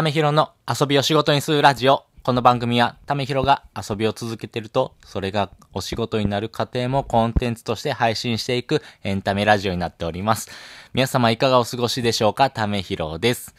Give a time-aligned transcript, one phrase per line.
[0.00, 2.06] ためひろの遊びを仕事にするラジオ。
[2.22, 10.48] この番組は、ためひろが遊びを続けてると、それがお仕事になる過程もコンテンツとして配信していくエンタメラジオになっております。
[10.94, 12.48] 皆様いかがお過ごしでしょうか？
[12.48, 13.54] ためひろです。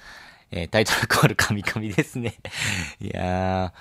[0.49, 2.39] えータイトルコール神々ですね。
[2.99, 3.71] いや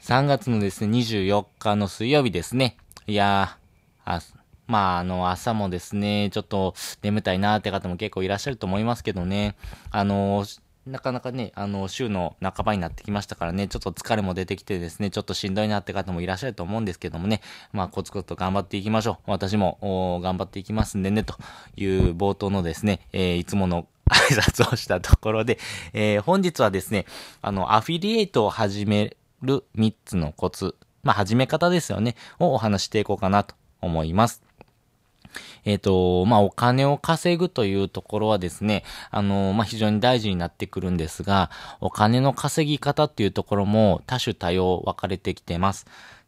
[0.00, 2.76] ー、3月のですね、24日の水曜日ですね。
[3.08, 4.22] いやー、
[4.68, 9.56] まあ、あの、朝もですね、ちょっと眠たいなーって方も結構いらっしゃると思いますけどね。
[9.90, 10.44] あの
[10.88, 17.42] なかなかね、あの、週の半ばになってきましたからね、ちょっと疲れも出てきてですね、ちょっとしんどいなって方もいらっしゃると思うんですけどもね、
[17.72, 19.30] まあ、コツコツと頑張っていきましょう。
[19.30, 21.34] 私も、頑張っていきますんでね、と
[21.76, 25.58] いう冒頭のですね、えーいつもの 挨拶をしたところで、
[25.92, 27.04] えー本日はですね、
[27.42, 34.47] あの、アフィリエイトを始める3つのコツ、まあ、始め方ですよね、をお話していこうかなと思います。
[35.64, 45.86] えっ、と、まあ、お金を稼ぐというところはですね、あの、まあ、非常に大事になってくるんですが、お金の稼ぎ方っていうところも多種多様分かれてきてます。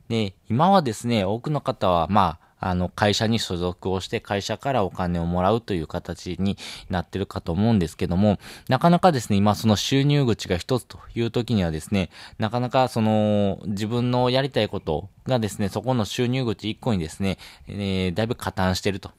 [0.08, 6.56] で、今はですね、多くの方は、まあ、あの、会社に所属をして会社からお金をもらうという形に
[6.88, 19.10] なってるかと思うんですけども、なかなかですね、今その収入口が一つという時にはですね、なかなかその自分のやりたいことがですね、そこの収入口一個にですね、えーだいぶ加担してると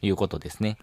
[0.00, 0.78] いうことですね。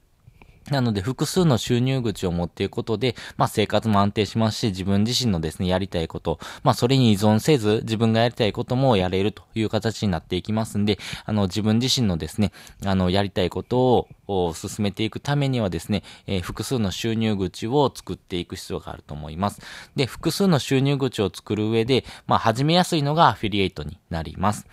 [0.71, 12.51] なので、複数の収入口を持っていくことで、まあ生活も安定しますし、自分自身のですね、やりたいこと、まあそれに依存せず、自分がやりたいこともやれるという形になっていきますんで、あの、自分自身のですね、
[12.83, 19.61] あの、やりたいことを進めていくためにはですね、えー複数の収入口を作っていく必要があると思います。
[19.95, 24.67] で、複数の収入口を作る上で、まあ始めやすいのがアフィリエイトになります。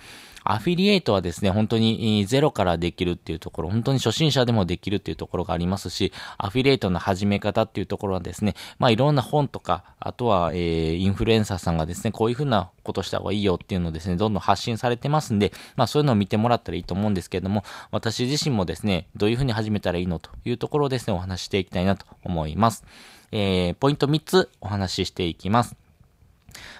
[0.44, 22.84] アフィリエイトはですね、本当にゼロからできるっていうところ、本当に初心者でもできるっていうところがありますし、アフィリエイトの始め方っていうところはですね、まあいろんな本とか、あとは、えーインフルエンサーさんがですね、こういうふうなことした方がいいよっていうのをですね、どんどん発信されてますんで、まあそういうのを見てもらったらいいと思うんですけれども、私自身もですね、どういうふうに始めたらいいのというところをですね、お話ししていきたいなと思います。
[23.32, 25.81] えー、ポイント3つお話ししていきます。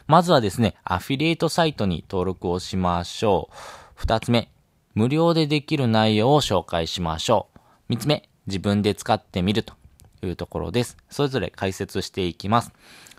[0.07, 3.57] まずはですね、アフィリエイトサイトに登録をしましょう。
[3.95, 4.51] 二つ目、
[4.95, 7.59] 無料でできる内容を紹介しましょう。
[7.89, 9.75] 三つ目、自分で使ってみると
[10.23, 10.97] いうところです。
[11.11, 12.73] それぞれ解説していきます。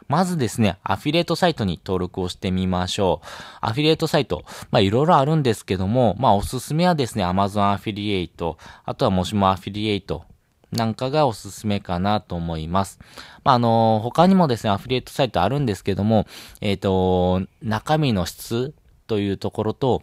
[0.08, 3.28] まずですね、アフィリエイトサイトに登録をしてみましょう。
[3.62, 10.26] アフィリエイトサイト、まあいろいろあるんですけども、まあおすすめはですね、Amazon アフィリエイト、あとはもしもアフィリエイト、
[10.74, 13.00] なんかがおすすめかなと思います。
[13.44, 16.28] まあ、あの他にもですね、アフィリエイトサイトあるんですけども、
[16.62, 18.74] えっ、と、中身の質
[19.08, 20.02] というところと、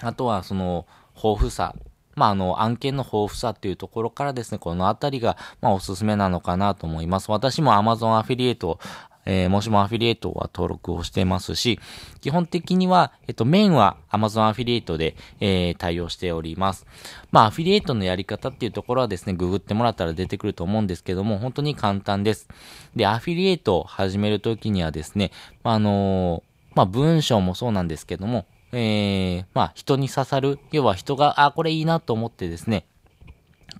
[0.00, 1.74] あとはその、豊富さ。
[2.16, 7.30] まあ、あの、案件の豊富さっていうところからですね、このあたりが、まあ、おすすめなのかなと思います。
[7.30, 8.80] 私も Amazon アフィリエイト、
[9.26, 11.80] えーもしもアフィリエイトは登録をしてますし、
[12.20, 16.86] 基本的には、えっと、メインは Amazon アフィリエイトで、えー対応しております。
[17.32, 22.48] まあ、アフィリエイトのやり方っていうところはですね、ググってもらったら出てくると思うんですけども、本当に簡単です。
[22.94, 25.32] で、アフィリエイトを始めるときにはですね、
[25.64, 28.44] まあ、あのーまあ、文章もそうなんですけども、
[28.78, 32.84] えー、まあ、人に刺さる、要は人が、あ、これいいなと思ってですね、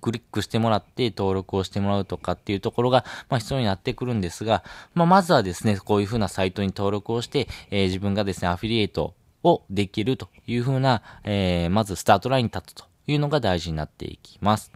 [0.01, 4.63] クリックしてもらって登録をしてもらうとかっていうところが、まあ、必要になってくるんですが、
[4.95, 9.13] まあ、まずはですね、こういうふうなサイトに登録をして、えー自分がですね、アフィリエイト
[9.43, 14.71] をできるというふうな、えーまずスタートラインに立つというのが大事になっていきます。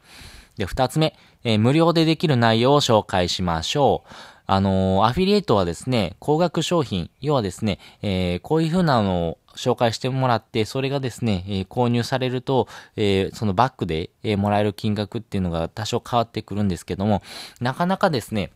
[0.57, 4.13] で、二つ目、えー無料でできる内容を紹介しましょう。
[4.53, 12.67] あのーアフィリエイトはですね、高額商品、要はですね、えーこういうふうなのを紹介してもらって、それがですね、えー購入されると、
[12.97, 17.21] えーそのバックで、えーもらえる金額っていうのが多少変わってくるんですけども、
[17.61, 18.51] なかなかですね、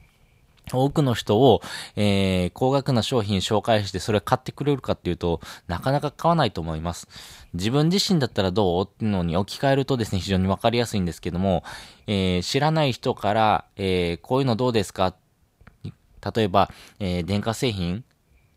[0.74, 1.62] 多くの人を、
[1.96, 7.08] えー高額な商品紹介してそれ買ってくれるかっていうと、なかなか買わないと思います。
[7.54, 11.64] 自分自身だったらどうっていうのに置き換えるとですね、非常にわかりやすいんですけども、
[12.06, 15.16] えー知らない人から、えーこういうのどうですか
[16.34, 18.04] 例えば、えー電化製品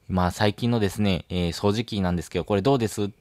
[0.09, 3.05] まあ最近のですね、えー掃除機なんですけど、これどうです？
[3.05, 3.15] って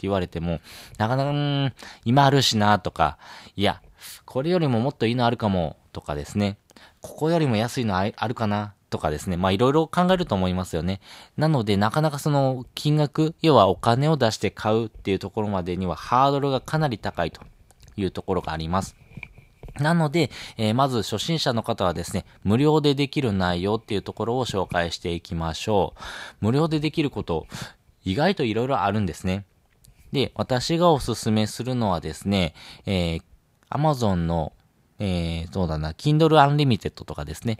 [0.00, 0.60] 言われても、
[0.98, 1.74] なかなか、
[2.04, 3.18] 今あるしなとか、
[3.54, 3.80] いや、
[4.24, 6.58] これよりももっといいのあるかも、とかですね。
[7.00, 8.74] ここよりも安いのああるかな？
[8.90, 9.36] とかですね。
[9.36, 11.00] まあいろいろ考えると思いますよね。
[11.36, 17.40] なのでなかなかその金額、要はお金を出して買うっていうところまでにはハードルがかなり高いと
[17.96, 18.96] いうところがあります。
[19.80, 26.00] なので、えーまず初心者の方はですね、無料でできる内容っていうところを紹介していきましょう。
[26.40, 27.46] 無料でできること、
[28.04, 29.44] 意外といろいろあるんですね。
[30.12, 32.54] で、私がおすすめするのはですね、
[32.86, 33.22] えー
[33.70, 34.52] Amazon の
[35.00, 37.58] えー、そうだな、Kindle Unlimited とかですね。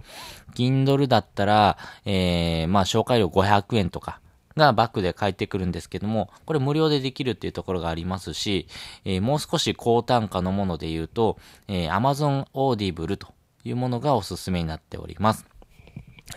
[0.55, 4.21] Kindle だったら、えー、まあ、紹介料500円とか
[4.57, 8.69] がバックで返ってくるんですけども、これ無料でできるっていうところがありますし、
[9.05, 13.29] えー、もう少し高単価のもので言うと、えー、Amazon Audible と
[13.65, 15.47] いうものがおすすめになっております。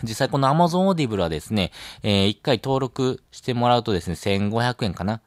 [0.02, 1.72] 実際この Amazon Audible はですね、
[2.02, 5.20] えー、一回登録してもらうとですね、1500円かな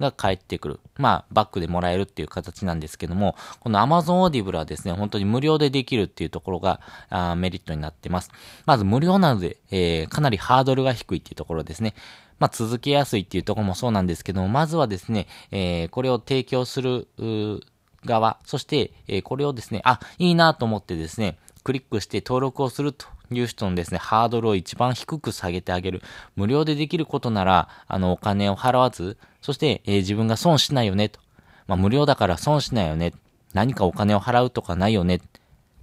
[0.00, 0.80] が返ってくる。
[0.96, 6.80] まあ、バックでもらえるっていう形なんですけども、この Amazon Audible はですね、本当に無料でできるっていうところが
[7.10, 8.30] あメリットになってます。
[8.66, 11.94] まず無料なので、えー、かなりハードルが低いっていうところですね。
[12.38, 17.08] まあ、続けやすいっていうところもそうなんですけども、まずはですね、えー、これを提供する、
[18.04, 26.02] 側、そして、えー、これをですね、あ、いいなと思ってですね、クリックして登録をするという人のですね、ハードルを一番低く下げてあげる。
[26.36, 31.20] 無料でできることなら、あの、お金を払わず、そして、えー、自分が損しないよね、と。
[31.66, 33.12] まあ、無料だから損しないよね。
[33.54, 35.20] 何かお金を払うとかないよね。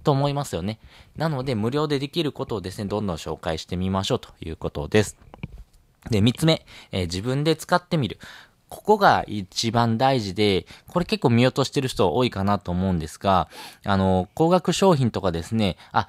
[0.04, 0.78] と思いますよね。
[1.16, 5.16] なので、無料でできることをですね、どんどん紹介してみましょうということです。
[6.10, 8.18] で、三つ目、えー、自分で使ってみる。
[8.68, 13.48] ここが一番大事で、これ結構見落としてる人多いかなと思うんですが、
[13.84, 16.08] あの、高額商品とかですね、あ、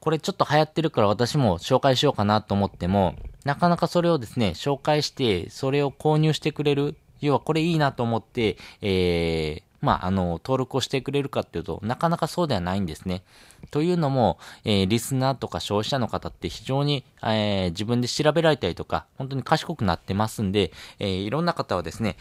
[0.00, 3.14] これちょっと流行ってるから私も紹介しようかなと思っても、
[3.44, 6.96] なかなかそれをですね、紹介して、それを購入してくれる。
[7.20, 13.22] 要はこれいいなと思って、えー、まあ、あの、登録をしてくれるかっていうと、なかなかそうではないんですね。
[13.70, 22.16] というのも、えー、リスナーとか消費者の方って非常に、えー、自分で調べられたりとか、本当に賢くなってますんで、えー、いろんな方はですね、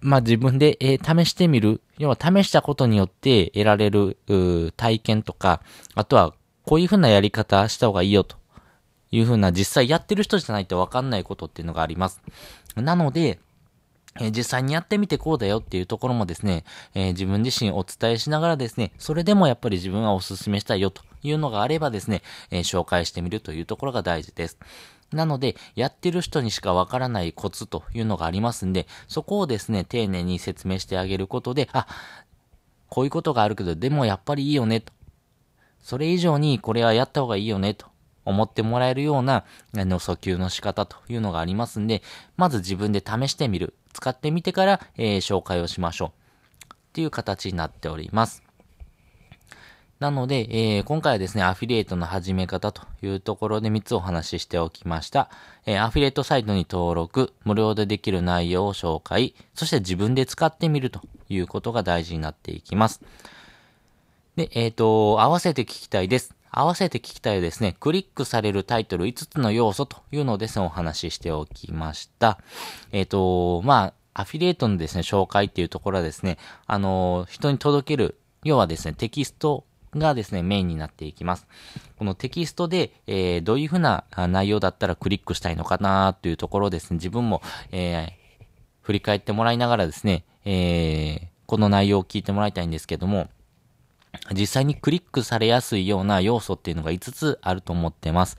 [0.00, 1.80] まあ、自分で、えー、試してみる。
[1.98, 4.18] 要は試したことによって得られる、
[4.76, 5.62] 体験とか、
[5.94, 6.34] あとは、
[6.64, 8.36] こういうふうなやり方した方がいいよと
[9.10, 12.22] いうふうな実際やってる人じゃないとわかんないことっていうのがあります。
[12.76, 13.38] なので、
[14.20, 16.64] え、実際にやってみてこうだよっていうところもですね、
[16.94, 24.58] えー、自分自身お伝えしながらですね、それでもやっぱり自分はお勧めしたいよというのがあればですね、えー、紹介してみるというところが大事です。
[25.12, 31.86] なので、やってる人にしかわからないコツというのがありますんで、そこをですね、丁寧に説明してあげることで、あ、
[32.88, 34.92] こういうことがあるけど、でもやっぱりいいよねと。
[35.82, 37.92] それ以上にこれはやった方がいいよねと。
[38.24, 39.44] 思ってもらえるような、
[39.76, 42.02] あの、訴求の仕方というのがありますんで、
[42.36, 43.74] まず自分で試してみる。
[43.92, 46.12] 使ってみてから、えー、紹介をしましょ
[46.70, 46.74] う。
[46.74, 48.42] っていう形になっております。
[49.98, 55.30] なので、えー、今回はですね、アフィリエイトの始め方というところで3つお話ししておきました。
[55.64, 63.00] えー、アフィリエイトサイトに登録、無料でできる内容を紹介、そして自分で使ってみるということが大事になっていきます。
[64.36, 66.34] で、えっ、ー、と、合わせて聞きたいです。
[66.50, 72.38] 合わせて聞きたいですね、クリックされるタイトル5つの要素というのをですね、お話ししておきました。
[72.92, 79.64] えっ、ー、と、まあ、アフィリエイトのですね、紹介っていうところはですね、あの、人に届ける、要はですね、テキスト
[79.94, 81.46] がですね、メインになっていきます。
[81.98, 88.44] このテキストで、えー、どういうふうな内容だったらクリックしたいのかなというところですね、自分も、えー、
[88.80, 93.28] 振り返ってもらいながらですね、えー、この内容を聞いてもらいたいんですけども、
[94.32, 98.36] 実際にクリックされやすいような要素っていうのが5つあると思ってます。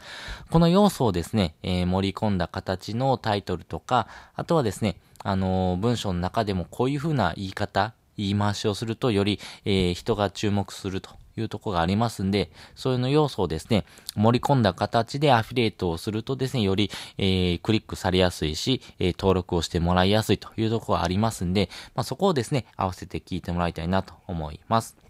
[0.52, 13.86] この要素をですね、えー、盛り込んだ形のタイトルとか、あとはですね、あのー、文章の中でもこういう風な言い方、言い回しをするとより、えー、人が注目するというとこがありますんで、そういうの要素をですね、
[14.16, 25.03] 盛り込んだ形でアフィリエイトをするとですね、より、えー、クリックされやすいし、えー、登録をしてもらいやすいというとこがありますんで、まあ、そこをですね、合わせて聞いてもらいたいなと思います。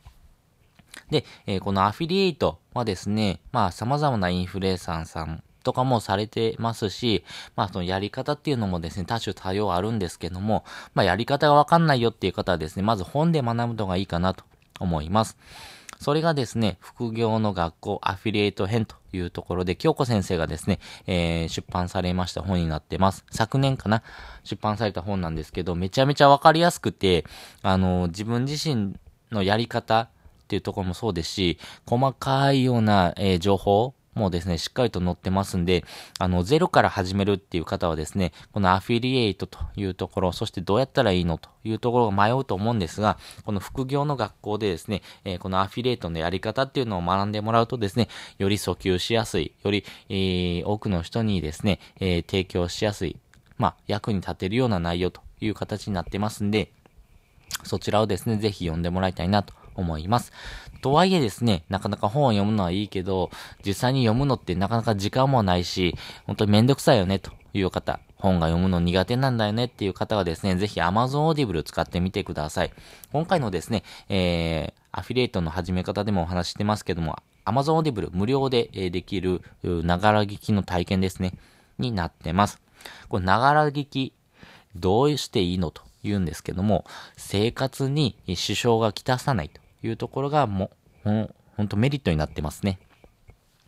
[1.10, 7.24] で、えー、このアフィリエイトはですね、まあ様々なインフルエンサーさんとかもされてますし、
[7.56, 14.44] まあそのやり方っていうのもですね、多種多様あるんですけども、まあやり方がわかんないよっていう方はですね、まず本で学ぶのがいいかなと
[14.80, 15.38] 思います。
[16.00, 23.24] それがですね、副業の学校アフィリエイト編というところで、京子先生がですね、えー、出版されました本になってます。
[23.32, 24.04] 昨年かな
[24.44, 27.26] 出版された本なんですけど、めちゃめちゃわかりやすくて、
[27.62, 28.96] あの、自分自身
[29.32, 30.10] のやり方、
[30.44, 35.84] っていうところもそうですし、細かいような、えー、情報もですね、しっかりと載ってますんで、
[36.20, 48.08] あの、ゼロから始めるっていう方はですね、このアフィリエイトというところ、そしてどうやったらいいのというところが迷うと思うんですが、この副業の学校でですね、えー、このアフィリエイトのやり方っていうのを学んでもらうとですね、
[48.38, 53.18] より訴求しやすい、より、えー、多くの人にですね、えー、提供しやすい、
[53.58, 56.72] まあ、役に立てるような内容という形になってますんで、
[57.64, 60.32] そちらをですね、ぜひ読んでもらいたいなと思います。
[60.82, 63.32] とはいえですね、なかなか本を読むのはいいけど、
[63.66, 72.72] 実際に読むのってなかなか時間もないし、本当にめんどくさいよねという方、本が読むの苦手なんだよねっていう方はですね、ぜひ Amazon Audible 使ってみてください。
[73.12, 81.34] 今回のですね、えー、アフィリエイトの始め方でもお話してますけども、Amazon Audible 無料でできる、ながら聞きの体験ですね、
[81.78, 82.62] になってます。
[83.08, 84.14] これ、ながら聞き、
[84.76, 85.72] どうしていいの？
[85.72, 90.72] と言うんですけども、生活に支障がきたさないというところがも
[91.06, 92.80] う、ほんとメリットになってますね。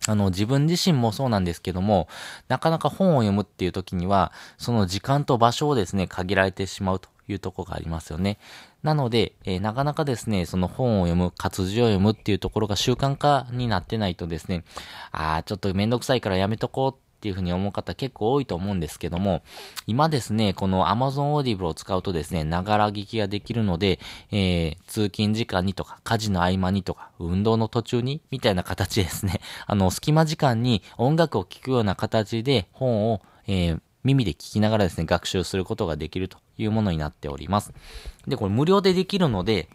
[0.07, 2.07] あの、自分自身もそうなんですけども、
[2.47, 8.37] なかなか本を読むっていう時には、その時間と場所をですね、限られてしまうというところがありますよね。
[8.83, 14.63] なので、えー、なかなかですね、その本を読む、活字を読むっていうところが習慣化になってないとですね、
[15.11, 19.41] ああ、ちょっとめんどくさいからやめとこうっていうふうに思う方結構多いと思うんですけども、
[19.87, 23.99] 今ですね、この Amazon Audible を使うとですね、ながら聞きができるので、
[24.31, 37.73] えー、通勤時間にとか、家事の合間にとか、運動の途中にみたいな形ですね、 あの、隙間時間に音楽を聴くような形で本を、えー、耳で聞きながらですね、学習することができるというものになっております。
[38.27, 39.67] で、これ無料でできるので、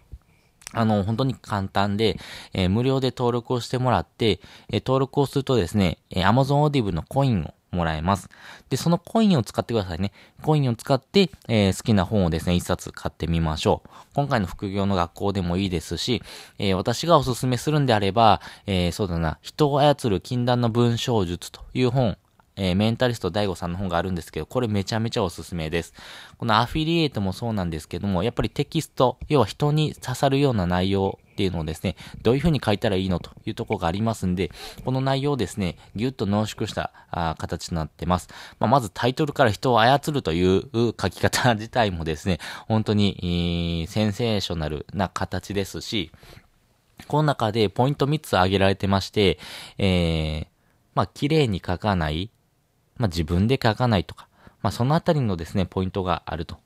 [0.72, 2.18] あの、本当に簡単で、
[2.52, 8.28] えー、無料で登録をしてもらって、えー、登録をするとですね、えー、Amazon Audible のコインをもらえます。
[8.68, 10.12] で、そのコインを使ってくださいね。
[10.42, 13.88] コインを使って、えー、好きな本をですね、一冊買ってみましょう。
[14.14, 16.22] 今回の副業の学校でもいいですし、
[16.58, 22.16] えー、私がおすすめするんであれば、えー、そうだな、人を操る禁断の文章術という本、
[22.56, 25.94] えー、メンタリスト DAIGO さんの本があるんですけど、これめちゃめちゃおすすめです。
[26.38, 34.50] このアフィリエイトもそうなんですけども、やっぱりテキスト、要は人に刺さるような内容っていうのをですね、どういうふうに書いたらいいのというところがありますんで、
[34.84, 38.28] この内容をですね、ぎゅっと濃縮したあ形となってます。
[38.58, 42.38] まあ、まずタイトルから人を操るという書き方自体もですね、
[42.68, 46.10] 本当に、センセーショナルな形ですし、
[47.06, 49.38] この中でポイント3つ挙げられてまして、
[49.78, 50.46] えー、
[50.94, 52.30] まあ、綺麗に書かない、
[53.00, 54.28] まあ、自分で書かないとか、
[54.62, 56.58] まあ、そのあたりのですね、ポイントがあると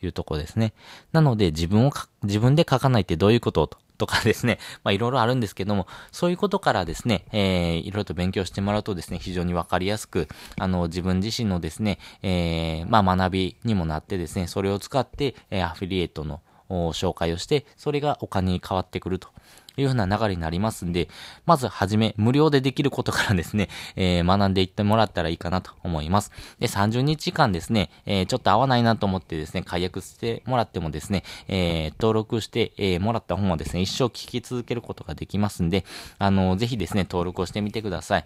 [0.00, 0.72] いうとこですね。
[1.12, 1.90] なので、自分を
[2.22, 3.68] 自分で書かないってどういうこと
[3.98, 10.28] とかですね、まあいろいろあるんですけども、そういうことからですね、えー、いろいろと勉強してもらうとですね、非常にわかりやすく、
[10.58, 19.28] あの、自分自身のですね、えー、まあ学びにもなってですね、それを使って、えー、アフィリエイトの紹介をして、それがお金に変わってくると
[19.76, 21.08] いうふうな流れになりますんで、
[21.46, 26.32] まずはじめ、無料でできることからですね、 えー、学んでいってもらったらいいかなと思います。
[26.58, 35.84] で、30日間ですね、えー、ちょっと合わないなと思ってですね、解約してもらってもですね、えー、登録して、えー、もらった本はですね、一生聞き続けることができますんで、
[36.18, 38.24] あのー、ぜひですね、登録をしてみてください。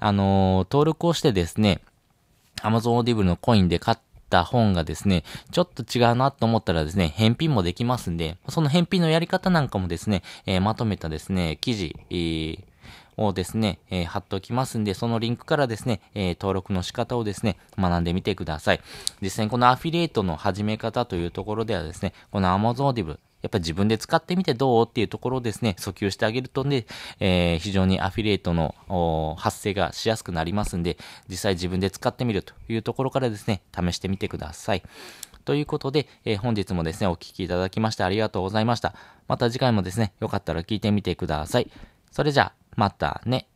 [0.00, 1.80] あの、登録をしてですね、
[2.56, 12.64] Amazon Audible のコインで買ってった本がですね、ちょっと違うなと思ったらですね、返品もできますんで、その返品のやり方なんかもですね、えー、まとめたですね、記事、えー
[13.18, 18.80] をですね、えー、貼っておきますんで、そのリンクからですね、えー、登録の仕方をですね、学んでみてください。
[19.20, 26.86] 実際にこのアフィリエイトの始め方というところではですね、この Amazon Audible、やっぱり自分で使ってみてどうっていうところをですね、訴求してあげるとね、
[27.20, 30.96] えー、非常にアフィリエイトの発生がしやすくなりますんで、
[31.28, 34.82] 実際自分で使ってみるというところからですね、試してみてください。
[35.44, 38.94] ということで、えー、本日もですね、お聴きいただきましてありがとうございました。
[39.28, 41.70] また次回もですね、よかったら聞いてみてください。
[42.10, 43.51] それじゃあ、またね。